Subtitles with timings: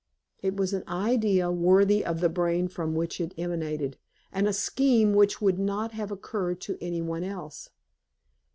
[0.41, 3.99] It was an idea worthy of the brain from which it emanated,
[4.31, 7.69] and a scheme which would not have occurred to any one else.